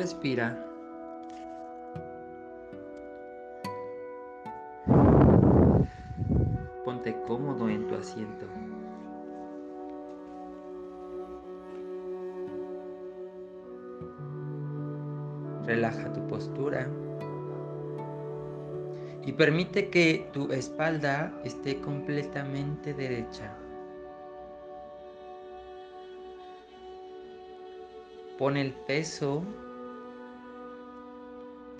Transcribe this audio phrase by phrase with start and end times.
[0.00, 0.56] Respira.
[6.86, 8.46] Ponte cómodo en tu asiento.
[15.66, 16.88] Relaja tu postura
[19.26, 23.54] y permite que tu espalda esté completamente derecha.
[28.38, 29.44] Pon el peso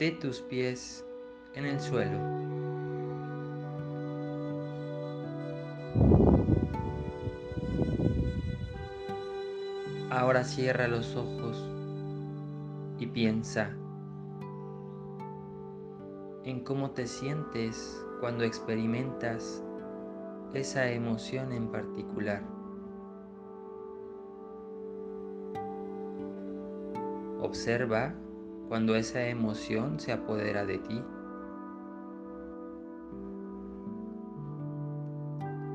[0.00, 1.04] de tus pies
[1.54, 2.18] en el suelo.
[10.10, 11.62] Ahora cierra los ojos
[12.98, 13.76] y piensa
[16.44, 19.62] en cómo te sientes cuando experimentas
[20.54, 22.42] esa emoción en particular.
[27.42, 28.14] Observa
[28.70, 31.02] cuando esa emoción se apodera de ti.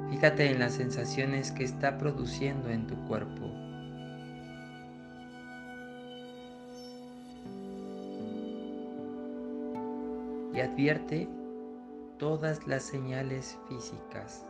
[0.10, 3.52] Fíjate en las sensaciones que está produciendo en tu cuerpo.
[10.54, 11.28] Y advierte
[12.18, 14.46] todas las señales físicas.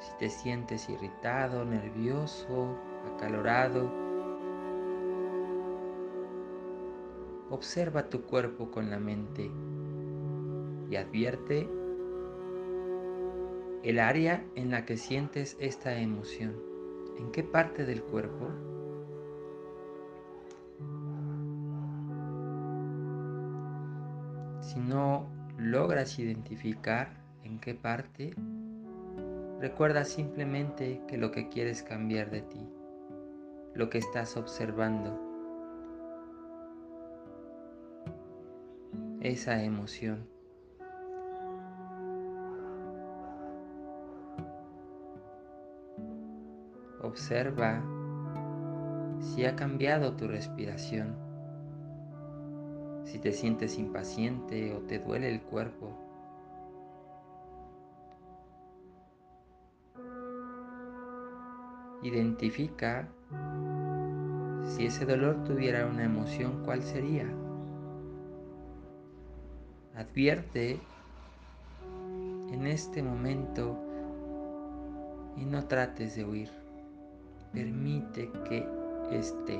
[0.00, 2.76] Si te sientes irritado, nervioso,
[3.14, 3.90] acalorado.
[7.50, 9.50] Observa tu cuerpo con la mente
[10.90, 11.68] y advierte
[13.82, 16.54] el área en la que sientes esta emoción.
[17.18, 18.48] ¿En qué parte del cuerpo?
[24.62, 27.12] Si no logras identificar
[27.44, 28.34] en qué parte,
[29.60, 32.68] recuerda simplemente que lo que quieres cambiar de ti
[33.74, 35.20] lo que estás observando,
[39.20, 40.28] esa emoción.
[47.02, 47.82] Observa
[49.20, 51.16] si ha cambiado tu respiración,
[53.04, 56.03] si te sientes impaciente o te duele el cuerpo.
[62.04, 63.08] Identifica
[64.66, 67.26] si ese dolor tuviera una emoción, ¿cuál sería?
[69.96, 70.80] Advierte
[72.52, 73.78] en este momento
[75.38, 76.50] y no trates de huir.
[77.54, 78.68] Permite que
[79.10, 79.58] esté.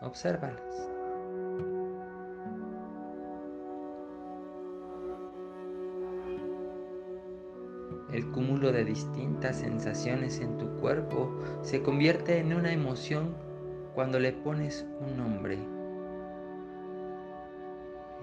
[0.00, 0.99] Obsérvalas.
[8.12, 11.30] El cúmulo de distintas sensaciones en tu cuerpo
[11.62, 13.36] se convierte en una emoción
[13.94, 15.58] cuando le pones un nombre.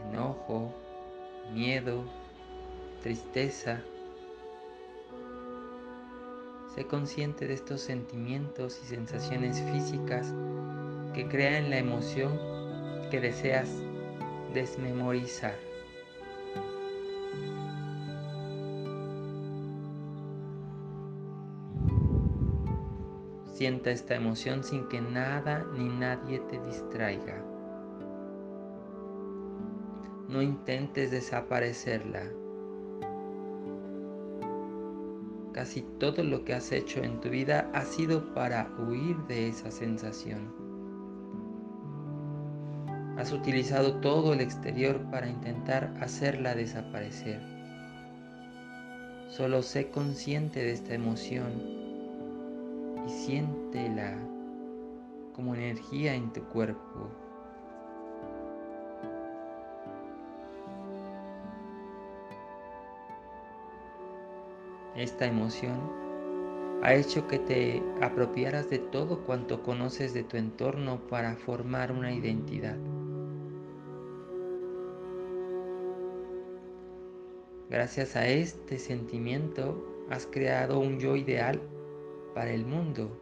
[0.09, 0.73] Enojo,
[1.53, 2.03] miedo,
[3.01, 3.81] tristeza.
[6.75, 10.33] Sé consciente de estos sentimientos y sensaciones físicas
[11.13, 12.37] que crean la emoción
[13.09, 13.69] que deseas
[14.53, 15.66] desmemorizar.
[23.57, 27.43] Sienta esta emoción sin que nada ni nadie te distraiga.
[30.29, 32.21] No intentes desaparecerla.
[35.53, 39.71] Casi todo lo que has hecho en tu vida ha sido para huir de esa
[39.71, 40.53] sensación.
[43.17, 47.41] Has utilizado todo el exterior para intentar hacerla desaparecer.
[49.29, 51.76] Solo sé consciente de esta emoción
[53.07, 54.17] y siéntela
[55.33, 57.09] como energía en tu cuerpo.
[64.95, 65.79] Esta emoción
[66.83, 72.11] ha hecho que te apropiaras de todo cuanto conoces de tu entorno para formar una
[72.11, 72.77] identidad.
[77.69, 81.61] Gracias a este sentimiento has creado un yo ideal
[82.37, 83.19] para el mundo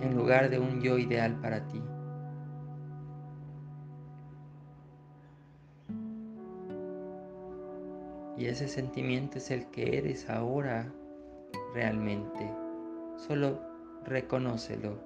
[0.00, 1.82] en lugar de un yo ideal para ti.
[8.36, 10.86] Y ese sentimiento es el que eres ahora
[11.74, 12.48] realmente.
[13.16, 13.60] Solo
[14.04, 14.96] reconócelo.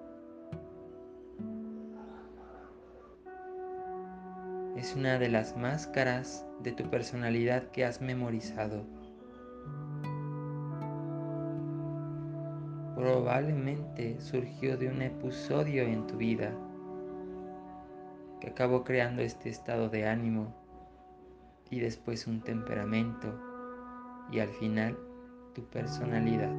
[4.77, 9.00] Es una de las máscaras de tu personalidad que has memorizado.
[13.21, 16.55] Probablemente surgió de un episodio en tu vida
[18.41, 20.55] que acabó creando este estado de ánimo
[21.69, 23.29] y después un temperamento
[24.33, 24.99] y al final
[25.55, 26.51] tu personalidad.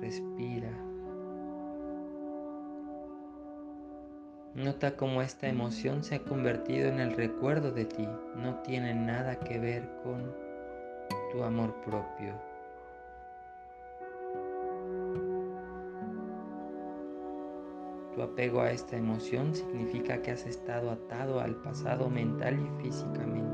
[0.00, 0.85] Respira.
[4.56, 8.08] Nota cómo esta emoción se ha convertido en el recuerdo de ti.
[8.36, 10.34] No tiene nada que ver con
[11.30, 12.32] tu amor propio.
[18.14, 23.45] Tu apego a esta emoción significa que has estado atado al pasado mental y físicamente.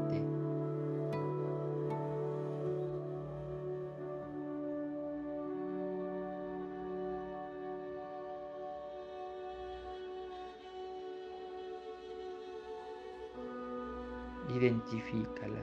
[14.49, 15.63] Identifícala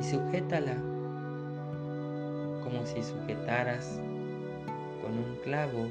[0.00, 0.76] y sujétala
[2.64, 4.00] como si sujetaras
[5.02, 5.88] con un clavo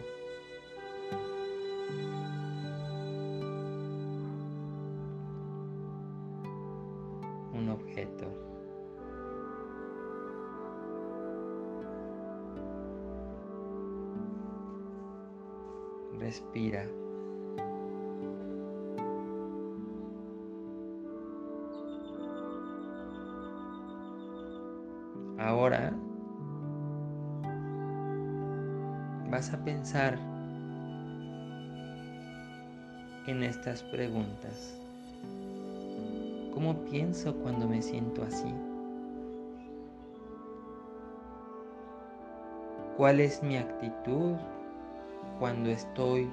[7.54, 8.26] un objeto.
[16.20, 17.03] Respira.
[25.40, 25.92] Ahora
[29.32, 30.18] vas a pensar
[33.28, 34.78] en estas preguntas.
[36.54, 38.54] ¿Cómo pienso cuando me siento así?
[42.96, 44.36] ¿Cuál es mi actitud
[45.40, 46.30] cuando estoy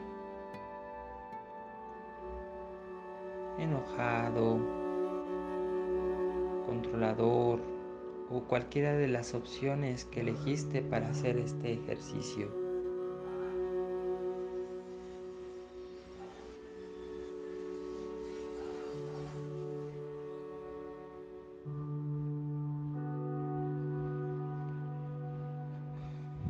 [3.58, 4.58] enojado,
[6.67, 7.80] controlador
[8.31, 12.49] o cualquiera de las opciones que elegiste para hacer este ejercicio?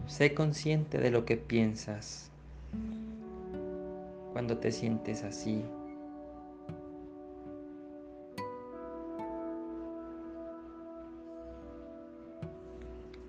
[0.06, 2.30] Sé consciente de lo que piensas
[4.32, 5.64] cuando te sientes así.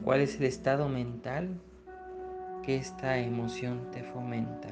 [0.03, 1.59] ¿Cuál es el estado mental
[2.63, 4.69] que esta emoción te fomenta?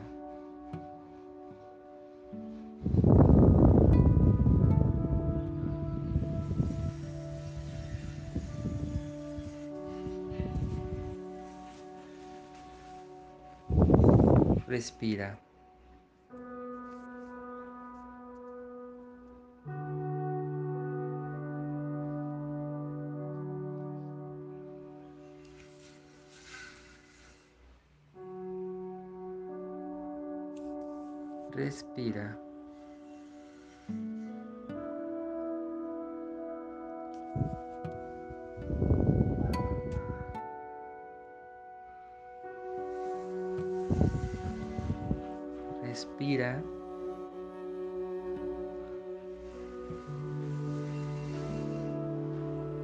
[14.67, 15.48] Respira.
[31.51, 32.37] Respira.
[45.89, 46.61] respira.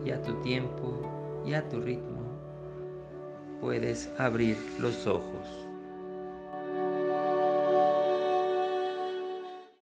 [0.03, 1.01] Y a tu tiempo
[1.45, 2.21] y a tu ritmo
[3.61, 5.64] puedes abrir los ojos.